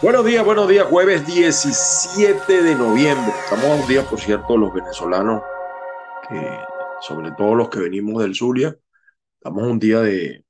[0.00, 3.32] Buenos días, buenos días, jueves 17 de noviembre.
[3.42, 5.42] Estamos un día, por cierto, los venezolanos,
[7.00, 8.78] sobre todo los que venimos del Zulia,
[9.34, 10.44] estamos a un día de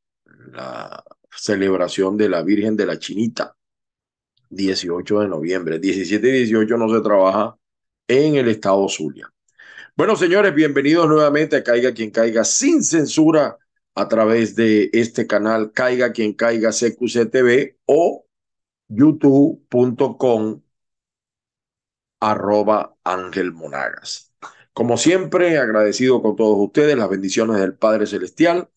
[0.53, 1.03] la
[1.35, 3.57] celebración de la Virgen de la Chinita,
[4.51, 5.79] 18 de noviembre.
[5.79, 7.57] 17 y 18 no se trabaja
[8.07, 9.33] en el estado Zulia.
[9.97, 13.57] Bueno, señores, bienvenidos nuevamente a Caiga quien caiga sin censura
[13.95, 18.28] a través de este canal Caiga quien caiga CQCTV o
[18.89, 20.63] youtube.com
[22.21, 24.33] arroba Ángel Monagas.
[24.73, 28.71] Como siempre, agradecido con todos ustedes, las bendiciones del Padre Celestial,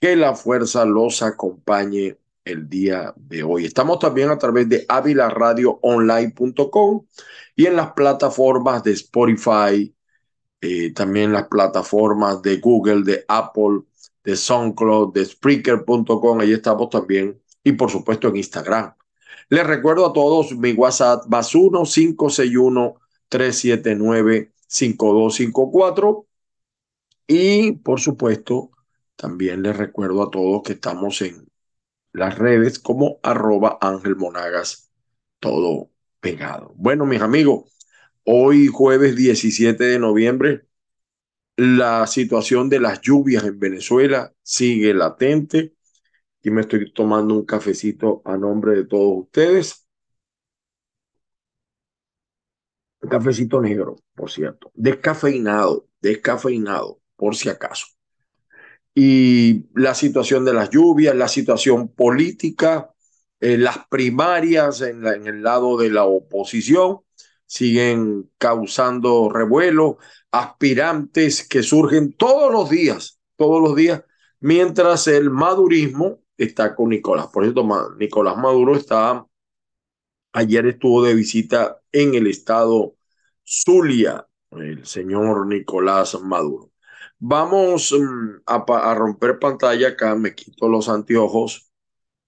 [0.00, 3.64] que la fuerza los acompañe el día de hoy.
[3.66, 7.06] Estamos también a través de avilaradioonline.com
[7.56, 9.94] y en las plataformas de Spotify,
[10.60, 13.82] eh, también las plataformas de Google, de Apple,
[14.24, 18.94] de SoundCloud, de Spreaker.com, ahí estamos también, y por supuesto en Instagram
[19.50, 22.94] les recuerdo a todos mi WhatsApp más 1 561
[23.28, 26.26] 379 5254
[27.26, 28.70] y por supuesto
[29.16, 31.50] también les recuerdo a todos que estamos en
[32.12, 34.90] las redes como arroba Ángel Monagas,
[35.38, 35.90] todo
[36.20, 36.72] pegado.
[36.76, 37.72] Bueno, mis amigos,
[38.24, 40.66] hoy jueves 17 de noviembre,
[41.56, 45.74] la situación de las lluvias en Venezuela sigue latente.
[46.42, 49.86] Y me estoy tomando un cafecito a nombre de todos ustedes.
[53.02, 54.70] Un cafecito negro, por cierto.
[54.74, 57.86] Descafeinado, descafeinado, por si acaso.
[58.94, 62.90] Y la situación de las lluvias, la situación política,
[63.40, 67.00] eh, las primarias en, en el lado de la oposición
[67.46, 69.98] siguen causando revuelo,
[70.30, 74.04] aspirantes que surgen todos los días, todos los días,
[74.40, 77.28] mientras el madurismo está con Nicolás.
[77.28, 77.66] Por cierto,
[77.98, 79.26] Nicolás Maduro está,
[80.32, 82.96] ayer estuvo de visita en el estado
[83.44, 86.72] Zulia, el señor Nicolás Maduro.
[87.18, 91.70] Vamos mm, a, romper pantalla acá, me quito los anteojos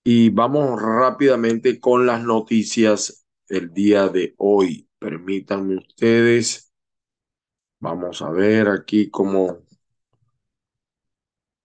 [0.04, 4.88] y vamos rápidamente con las noticias del día de hoy.
[4.98, 6.72] Permítanme ustedes.
[7.80, 9.58] Vamos a ver aquí cómo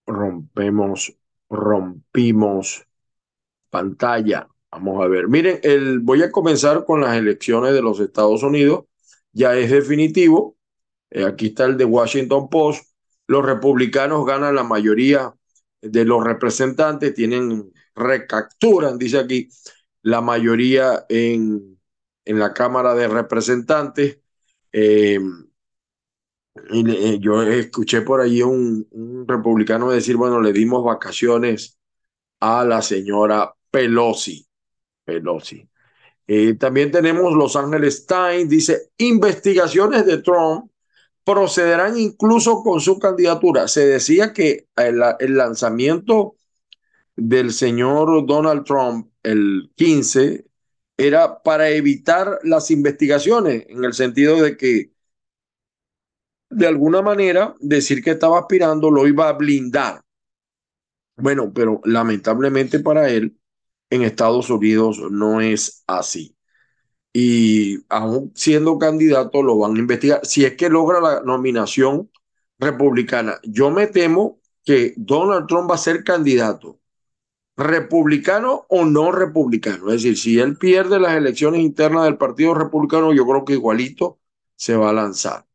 [0.06, 1.17] rompemos
[1.50, 2.86] rompimos
[3.70, 4.48] pantalla.
[4.72, 5.28] Vamos a ver.
[5.28, 8.86] Miren, el, voy a comenzar con las elecciones de los Estados Unidos.
[9.32, 10.58] Ya es definitivo.
[11.10, 12.90] Eh, aquí está el de Washington Post.
[13.28, 15.34] Los republicanos ganan la mayoría
[15.82, 19.50] de los representantes, tienen, recapturan, dice aquí,
[20.02, 21.80] la mayoría en,
[22.26, 24.20] en la Cámara de Representantes.
[24.72, 25.20] Eh,
[26.70, 28.88] y yo escuché por ahí un,
[29.28, 31.78] republicano decir, bueno, le dimos vacaciones
[32.40, 34.46] a la señora Pelosi.
[35.04, 35.68] Pelosi.
[36.28, 40.70] Eh, también tenemos Los Ángeles Times, dice, investigaciones de Trump
[41.24, 43.68] procederán incluso con su candidatura.
[43.68, 46.36] Se decía que el, el lanzamiento
[47.16, 50.46] del señor Donald Trump el 15
[50.98, 54.92] era para evitar las investigaciones, en el sentido de que
[56.50, 60.02] de alguna manera decir que estaba aspirando lo iba a blindar.
[61.18, 63.38] Bueno, pero lamentablemente para él
[63.90, 66.36] en Estados Unidos no es así.
[67.14, 70.22] Y aún siendo candidato lo van a investigar.
[70.26, 72.12] Si es que logra la nominación
[72.60, 76.80] republicana, yo me temo que Donald Trump va a ser candidato
[77.58, 79.88] republicano o no republicano.
[79.90, 84.20] Es decir, si él pierde las elecciones internas del Partido Republicano, yo creo que igualito
[84.56, 85.47] se va a lanzar.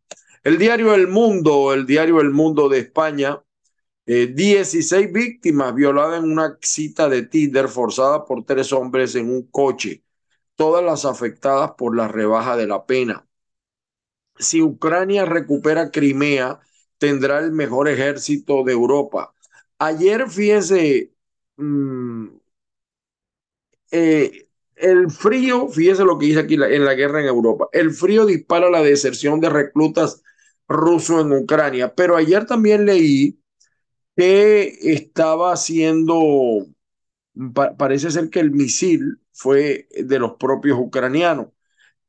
[0.44, 3.42] El diario El Mundo, el diario El Mundo de España,
[4.06, 9.46] 16 eh, víctimas violadas en una cita de Tinder forzada por tres hombres en un
[9.48, 10.04] coche,
[10.56, 13.26] todas las afectadas por la rebaja de la pena.
[14.38, 16.60] Si Ucrania recupera Crimea,
[16.98, 19.34] tendrá el mejor ejército de Europa.
[19.78, 21.12] Ayer, fíjese,
[21.56, 22.28] mm,
[23.90, 28.26] eh, el frío, fíjese lo que dice aquí en la guerra en Europa, el frío
[28.26, 30.22] dispara la deserción de reclutas
[30.72, 31.94] ruso en Ucrania.
[31.94, 33.38] Pero ayer también leí
[34.16, 36.66] que estaba haciendo,
[37.78, 41.48] parece ser que el misil fue de los propios ucranianos.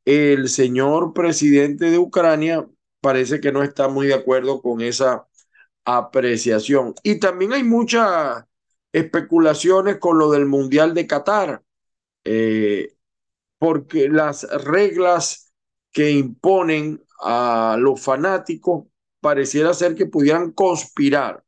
[0.04, 2.66] El señor presidente de Ucrania
[3.00, 5.26] parece que no está muy de acuerdo con esa
[5.84, 6.94] apreciación.
[7.02, 8.44] Y también hay muchas
[8.92, 11.62] especulaciones con lo del Mundial de Qatar,
[12.24, 12.94] eh,
[13.58, 15.43] porque las reglas
[15.94, 18.86] que imponen a los fanáticos
[19.20, 21.42] pareciera ser que pudieran conspirar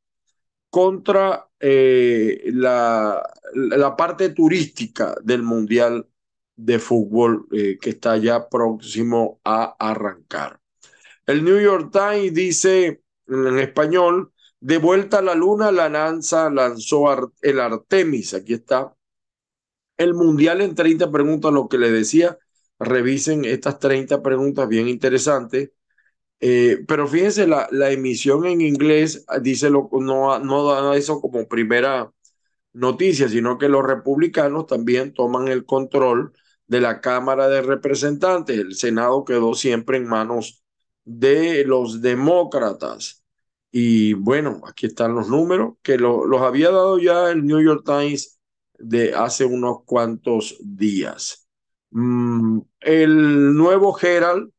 [0.70, 3.22] contra eh, la,
[3.52, 6.06] la parte turística del Mundial
[6.54, 10.60] de fútbol eh, que está ya próximo a arrancar.
[11.26, 17.06] El New York Times dice en español, de vuelta a la luna, la NASA lanzó
[17.42, 18.94] el Artemis, aquí está.
[19.96, 22.38] El Mundial en 30 preguntas, lo que le decía,
[22.78, 25.70] revisen estas 30 preguntas bien interesantes.
[26.40, 31.48] Eh, pero fíjense, la, la, emisión en inglés dice lo, no, no da eso como
[31.48, 32.12] primera
[32.72, 36.32] noticia, sino que los republicanos también toman el control
[36.66, 38.58] de la Cámara de Representantes.
[38.58, 40.62] El Senado quedó siempre en manos
[41.04, 43.24] de los demócratas.
[43.70, 48.38] Y bueno, aquí están los números que los había dado ya el New York Times
[48.78, 51.45] de hace unos cuantos días.
[51.96, 54.52] Mm, el nuevo Herald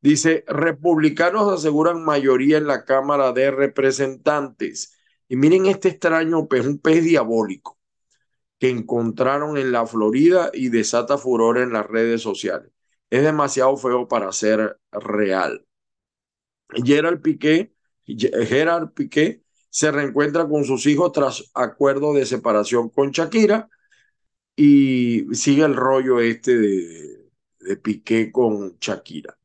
[0.00, 4.98] dice, republicanos aseguran mayoría en la Cámara de Representantes.
[5.28, 7.78] Y miren este extraño pez, un pez diabólico
[8.58, 12.72] que encontraron en la Florida y desata furor en las redes sociales.
[13.08, 15.64] Es demasiado feo para ser real.
[16.70, 17.72] Gerard Piqué,
[18.04, 23.68] Gerard Piqué se reencuentra con sus hijos tras acuerdo de separación con Shakira
[24.62, 29.38] y sigue el rollo este de, Piqué con Shakira.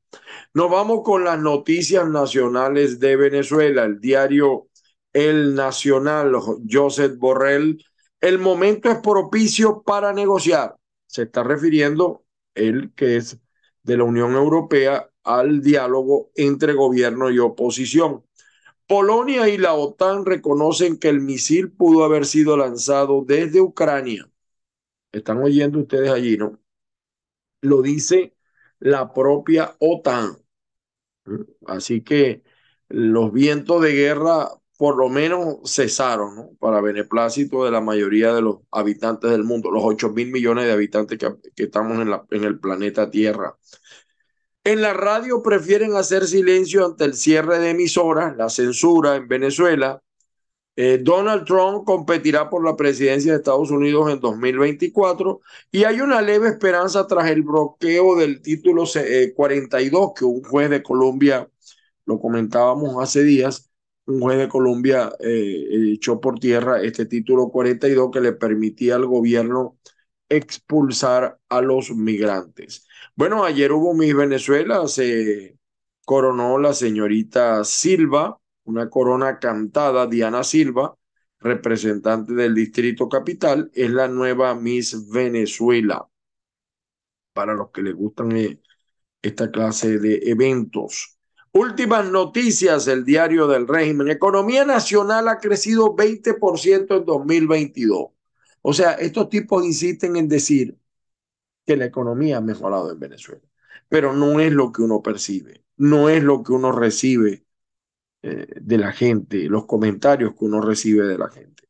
[0.53, 3.85] Nos vamos con las noticias nacionales de Venezuela.
[3.85, 4.67] El diario
[5.13, 6.33] El Nacional,
[6.69, 7.81] Joseph Borrell.
[8.19, 10.75] El momento es propicio para negociar.
[11.07, 13.39] Se está refiriendo él, que es
[13.83, 18.25] de la Unión Europea, al diálogo entre gobierno y oposición.
[18.85, 24.29] Polonia y la OTAN reconocen que el misil pudo haber sido lanzado desde Ucrania.
[25.15, 26.59] Están oyendo ustedes allí, ¿no?
[27.61, 28.35] Lo dice
[28.79, 30.37] la propia OTAN.
[31.67, 32.43] Así que
[32.89, 36.49] los vientos de guerra por lo menos cesaron, ¿no?
[36.59, 40.73] Para beneplácito de la mayoría de los habitantes del mundo, los 8 mil millones de
[40.73, 43.57] habitantes que, estamos en, en el planeta Tierra.
[44.65, 50.01] En la radio prefieren hacer silencio ante el cierre de emisoras, la censura en Venezuela.
[50.77, 55.39] Eh, Donald Trump competirá por la presidencia de Estados Unidos en 2024
[55.71, 58.83] y hay una leve esperanza tras el bloqueo del título
[59.35, 61.49] 42 eh, que un juez de Colombia,
[62.05, 63.71] lo comentábamos hace días,
[64.05, 69.05] un juez de Colombia eh, echó por tierra este título 42 que le permitía al
[69.05, 69.77] gobierno
[70.29, 72.87] expulsar a los migrantes.
[73.15, 75.57] Bueno, ayer hubo Miss Venezuela, se
[76.05, 80.97] coronó la señorita Silva, una corona cantada, Diana Silva,
[81.39, 86.07] representante del Distrito Capital, es la nueva Miss Venezuela.
[87.33, 88.61] Para los que les gustan eh,
[89.21, 91.17] esta clase de eventos.
[91.51, 94.09] Últimas noticias, el diario del régimen.
[94.09, 98.07] Economía nacional ha crecido 20% en 2022.
[98.61, 100.77] O sea, estos tipos insisten en decir
[101.65, 103.43] que la economía ha mejorado en Venezuela.
[103.89, 107.44] Pero no es lo que uno percibe, no es lo que uno recibe
[108.27, 111.69] eh, de la gente, los comentarios que uno recibe de la gente.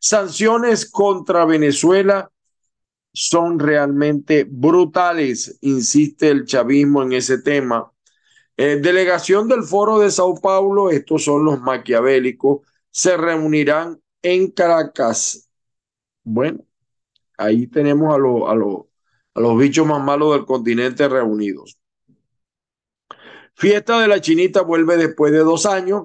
[0.00, 2.28] Sanciones contra Venezuela
[3.12, 7.92] son realmente brutales, insiste el chavismo en ese tema.
[8.56, 15.48] Eh, delegación del Foro de Sao Paulo, estos son los maquiavélicos, se reunirán en Caracas.
[16.24, 16.64] Bueno,
[17.38, 18.54] ahí tenemos a, a,
[19.34, 21.78] a los bichos más malos del continente reunidos.
[23.54, 26.04] Fiesta de la Chinita vuelve después de dos años,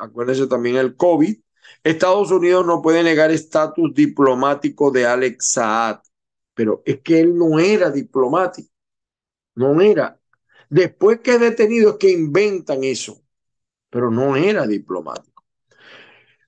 [0.00, 1.36] acuérdense también el COVID.
[1.82, 6.00] Estados Unidos no puede negar estatus diplomático de Alex Saad,
[6.54, 8.70] pero es que él no era diplomático,
[9.54, 10.18] no era.
[10.70, 13.22] Después que es detenido es que inventan eso,
[13.90, 15.33] pero no era diplomático.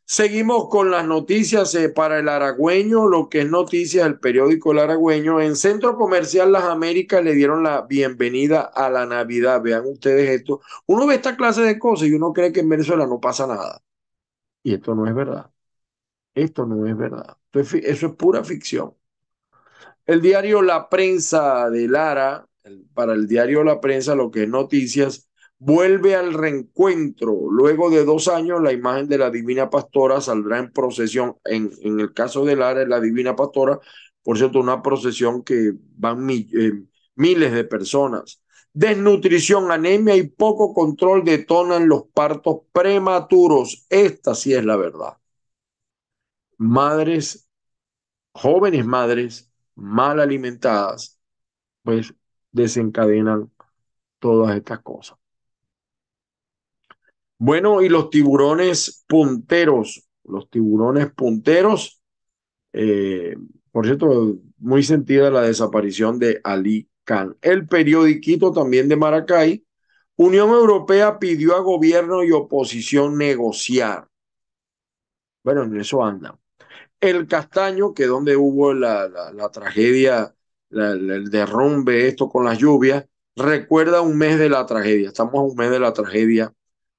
[0.08, 4.78] Seguimos con las noticias eh, para el Aragüeño, lo que es noticias del periódico El
[4.78, 5.40] Aragüeño.
[5.40, 9.60] En Centro Comercial Las Américas le dieron la bienvenida a la Navidad.
[9.62, 10.60] Vean ustedes esto.
[10.86, 13.82] Uno ve esta clase de cosas y uno cree que en Venezuela no pasa nada.
[14.62, 15.50] Y esto no es verdad.
[16.34, 17.36] Esto no es verdad.
[17.52, 18.94] Eso es pura ficción.
[20.06, 22.46] El diario La Prensa de Lara,
[22.94, 27.50] para el diario La Prensa, lo que es noticias, vuelve al reencuentro.
[27.50, 31.36] Luego de dos años, la imagen de la Divina Pastora saldrá en procesión.
[31.44, 33.78] En, en el caso de Lara, la Divina Pastora,
[34.22, 36.84] por cierto, una procesión que van eh,
[37.16, 38.42] miles de personas.
[38.72, 43.86] Desnutrición, anemia y poco control detonan los partos prematuros.
[43.88, 45.16] Esta sí es la verdad.
[46.58, 47.48] Madres,
[48.32, 51.18] jóvenes madres mal alimentadas,
[51.82, 52.14] pues
[52.52, 53.52] desencadenan
[54.20, 55.18] todas estas cosas.
[57.38, 62.02] Bueno, y los tiburones punteros, los tiburones punteros,
[62.72, 63.36] eh,
[63.72, 67.36] Por cierto, muy sentida la desaparición de Ali Khan.
[67.42, 69.64] El periodiquito también de Maracay.
[70.16, 74.08] Unión Europea pidió a gobierno y oposición negociar.
[75.44, 76.38] Bueno, en eso anda.
[77.00, 80.34] El Castaño, que donde hubo la, la, tragedia,
[80.70, 85.08] el derrumbe, esto con las lluvias, recuerda un mes de la tragedia.
[85.08, 86.52] Estamos a un mes de la tragedia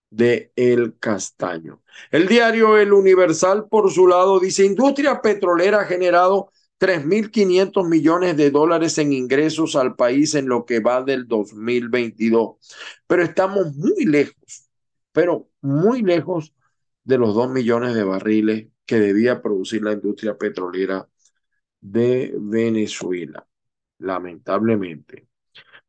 [0.10, 1.82] de El Castaño.
[2.12, 8.52] El diario El Universal, por su lado, dice, industria petrolera ha generado 3.500 millones de
[8.52, 12.58] dólares en ingresos al país en lo que va del 2022.
[13.08, 14.70] Pero estamos muy lejos,
[15.12, 16.54] pero muy lejos
[17.04, 21.08] de los 2 millones de barriles que debía producir la industria petrolera
[21.82, 23.48] de Venezuela,
[24.00, 25.28] lamentablemente.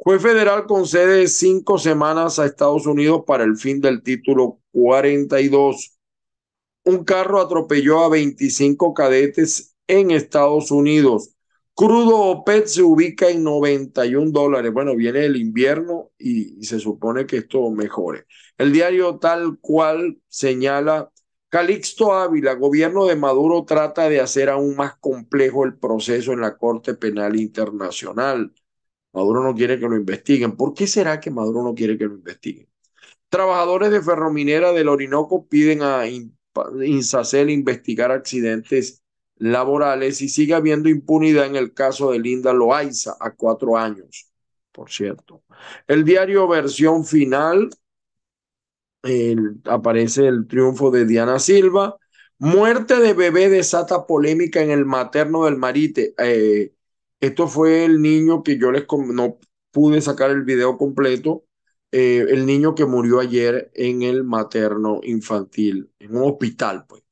[0.00, 5.98] Juez federal concede cinco semanas a Estados Unidos para el fin del título 42.
[6.84, 11.34] Un carro atropelló a 25 cadetes en Estados Unidos.
[11.74, 14.72] Crudo OPET se ubica en 91 dólares.
[14.72, 18.26] Bueno, viene el invierno y, y, se supone que esto mejore.
[18.56, 21.10] El diario tal cual señala
[21.48, 26.56] Calixto Ávila, gobierno de Maduro trata de hacer aún más complejo el proceso en la
[26.56, 28.52] Corte Penal Internacional.
[29.12, 30.56] Maduro no quiere que lo investiguen.
[30.56, 32.68] ¿Por qué será que Maduro no quiere que lo investiguen?
[33.28, 39.02] Trabajadores de Ferrominera del Orinoco piden a Insacel investigar accidentes
[39.36, 44.30] laborales y sigue habiendo impunidad en el caso de Linda Loaiza a cuatro años,
[44.72, 45.42] por cierto.
[45.86, 47.70] El diario versión final
[49.64, 51.96] aparece el triunfo de Diana Silva.
[52.38, 56.14] Muerte de bebé desata polémica en el materno del Marite.
[56.18, 56.72] Eh,
[57.20, 58.84] esto fue el niño que yo les
[59.14, 59.38] no
[59.70, 61.44] pude sacar el video completo,
[61.92, 67.02] eh, el niño que murió ayer en el materno infantil, en un hospital, pues.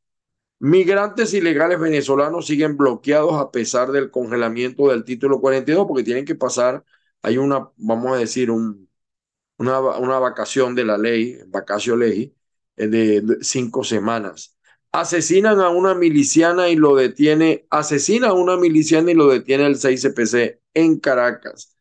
[0.59, 6.35] Migrantes ilegales venezolanos siguen bloqueados a pesar del congelamiento del título 42 porque tienen que
[6.35, 6.85] pasar,
[7.23, 8.89] hay una, vamos a decir, un,
[9.59, 12.35] una, una vacación de la ley, vacacio ley,
[12.77, 14.56] eh, de cinco semanas
[15.01, 19.77] asesinan a una miliciana y lo detiene, asesina a una miliciana y lo detiene el
[19.77, 21.77] 6CPC en Caracas.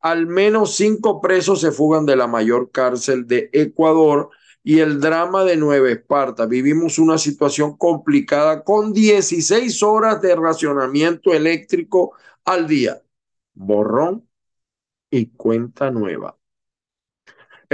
[0.00, 4.30] Al menos cinco presos se fugan de la mayor cárcel de Ecuador
[4.62, 6.46] y el drama de Nueva Esparta.
[6.46, 12.14] Vivimos una situación complicada con 16 horas de racionamiento eléctrico
[12.46, 13.02] al día.
[13.52, 14.26] Borrón
[15.10, 16.38] y cuenta nueva.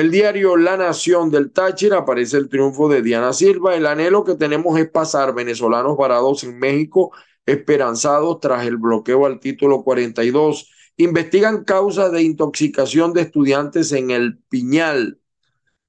[0.00, 3.76] El diario La Nación del Táchira aparece el triunfo de Diana Silva.
[3.76, 7.12] El anhelo que tenemos es pasar venezolanos varados en México
[7.44, 10.70] esperanzados tras el bloqueo al título 42.
[10.96, 15.20] Investigan causas de intoxicación de estudiantes en el Piñal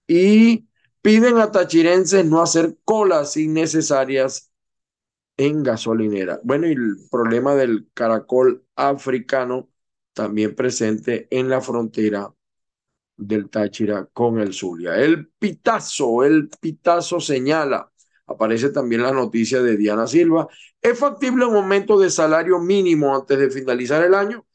[0.08, 0.68] y
[1.02, 4.52] piden a tachirenses no hacer colas innecesarias
[5.38, 6.42] en gasolinera.
[6.44, 9.70] Bueno, y el problema del caracol africano
[10.12, 12.34] también presente en la frontera
[13.22, 14.96] del Táchira con el Zulia.
[14.96, 17.92] El pitazo, el pitazo señala,
[18.26, 20.48] aparece también la noticia de Diana Silva,
[20.82, 24.46] ¿es factible un aumento de salario mínimo antes de finalizar el año?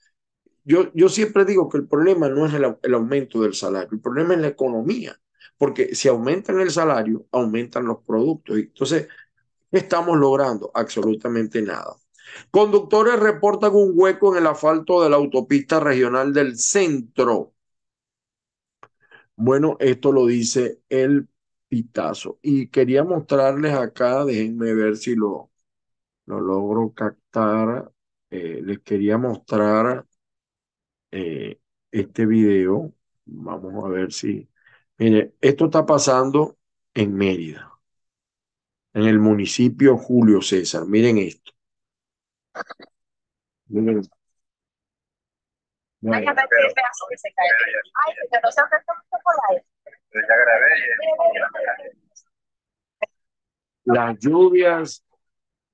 [0.64, 4.00] Yo, yo siempre digo que el problema no es el, el aumento del salario, el
[4.00, 5.16] problema es la economía,
[5.56, 8.56] porque si aumentan el salario, aumentan los productos.
[8.58, 9.06] Entonces,
[9.70, 10.72] ¿qué estamos logrando?
[10.74, 11.94] Absolutamente nada.
[12.50, 17.52] Conductores reportan un hueco en el asfalto de la autopista regional del centro
[19.36, 21.28] bueno, esto lo dice el
[21.68, 22.38] pitazo.
[22.42, 25.50] Y quería mostrarles acá, déjenme ver si lo,
[26.26, 27.92] lo logro captar.
[28.30, 30.06] Eh, les quería mostrar
[31.10, 32.92] eh, este video.
[33.26, 34.48] Vamos a ver si...
[34.98, 36.58] Mire, esto está pasando
[36.94, 37.72] en Mérida,
[38.94, 40.86] en el municipio Julio César.
[40.86, 41.52] Miren esto.
[43.68, 44.02] Miren
[53.84, 55.04] las lluvias,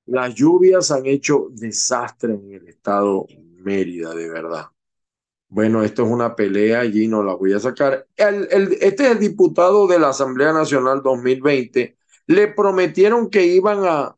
[0.06, 3.26] las lluvias han hecho desastre en el estado
[3.62, 4.66] Mérida, de verdad.
[5.48, 8.06] Bueno, esto es una pelea, allí no la voy a sacar.
[8.16, 11.96] El, el, este es el diputado de la Asamblea Nacional 2020.
[12.26, 14.16] Le prometieron que iban a,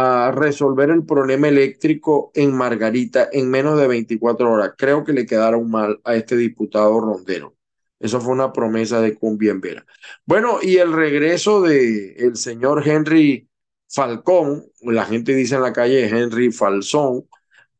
[0.00, 4.74] a resolver el problema eléctrico en Margarita en menos de 24 horas.
[4.78, 7.56] Creo que le quedaron mal a este diputado rondero.
[7.98, 9.84] Eso fue una promesa de Cumbien Vera.
[10.24, 13.48] Bueno, y el regreso de el señor Henry
[13.88, 17.28] Falcón, la gente dice en la calle Henry Falsón,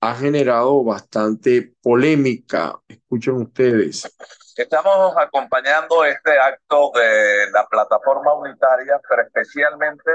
[0.00, 2.80] ha generado bastante polémica.
[2.88, 4.12] Escuchen ustedes.
[4.56, 10.10] Estamos acompañando este acto de la plataforma unitaria, pero especialmente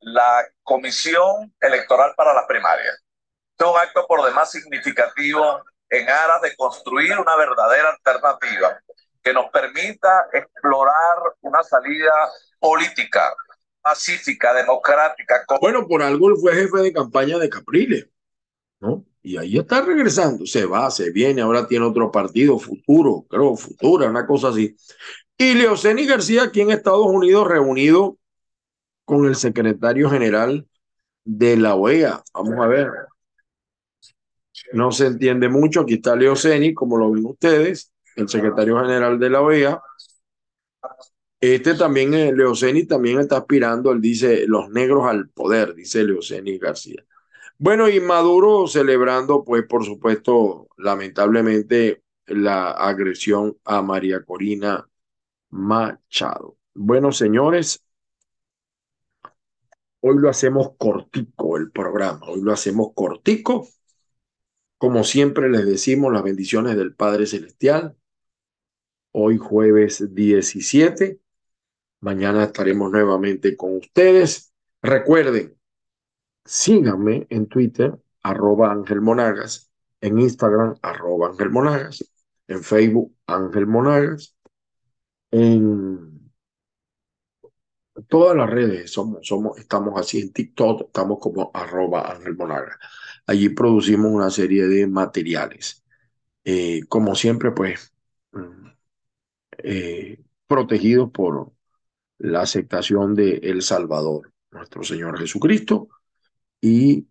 [0.00, 3.02] la Comisión Electoral para las Primarias.
[3.52, 8.78] Este es un acto por demás significativo en aras de construir una verdadera alternativa
[9.22, 12.12] que nos permita explorar una salida
[12.60, 13.34] política,
[13.80, 15.44] pacífica, democrática.
[15.60, 18.08] Bueno, por algo él fue jefe de campaña de Capriles,
[18.80, 19.04] ¿no?
[19.22, 24.08] Y ahí está regresando, se va, se viene, ahora tiene otro partido, futuro, creo, futura,
[24.08, 24.76] una cosa así.
[25.36, 28.17] Y Leoceni García aquí en Estados Unidos reunido
[29.08, 30.68] con el secretario general
[31.24, 32.22] de la OEA.
[32.34, 32.90] Vamos a ver.
[34.74, 35.80] No se entiende mucho.
[35.80, 39.80] Aquí está Leoceni, como lo ven ustedes, el secretario general de la OEA.
[41.40, 46.58] Este también, eh, Leoceni también está aspirando, él dice, los negros al poder, dice Leoceni
[46.58, 47.02] García.
[47.56, 54.86] Bueno, y Maduro celebrando, pues, por supuesto, lamentablemente, la agresión a María Corina
[55.48, 56.58] Machado.
[56.74, 57.82] Bueno, señores,
[60.00, 63.68] hoy lo hacemos cortico el programa, hoy lo hacemos cortico.
[64.78, 67.96] Como siempre les decimos, las bendiciones del Padre Celestial.
[69.12, 71.20] Hoy jueves 17.
[72.00, 74.52] Mañana estaremos nuevamente con ustedes.
[74.80, 75.56] Recuerden,
[76.44, 79.00] síganme en Twitter, arroba Ángel
[80.00, 81.50] en Instagram, arroba Ángel
[82.46, 84.36] en Facebook, Ángel Monagas,
[85.30, 86.17] en
[88.06, 92.76] todas las redes somos, somos, estamos así, en TikTok estamos como arroba Ángel Monagas.
[93.26, 95.84] Allí producimos una serie de materiales.
[96.44, 97.92] Eh, como siempre, pues,
[98.32, 98.68] mm,
[99.58, 101.52] eh, protegidos por
[102.18, 105.88] la aceptación de El Salvador, nuestro Señor Jesucristo,
[106.60, 107.06] y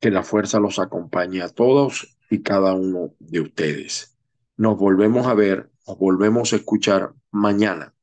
[0.00, 4.16] que la fuerza los acompañe a todos y cada uno de ustedes.
[4.56, 7.94] Nos volvemos a ver, nos volvemos a escuchar mañana,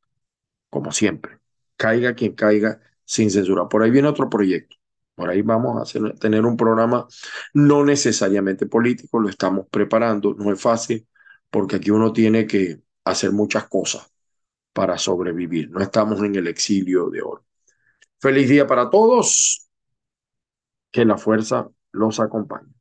[0.69, 1.35] como siempre.
[1.77, 3.67] Caiga quien caiga sin censura.
[3.67, 4.77] Por ahí viene otro proyecto.
[5.15, 7.07] Por ahí vamos a hacer, tener un programa
[7.53, 10.33] no necesariamente político, lo estamos preparando.
[10.33, 11.07] No es fácil
[11.49, 14.11] porque aquí uno tiene que hacer muchas cosas
[14.73, 15.71] para sobrevivir.
[15.71, 17.45] No estamos en el exilio de oro.
[18.19, 19.69] Feliz día para todos.
[20.91, 22.74] Que la fuerza los acompañe.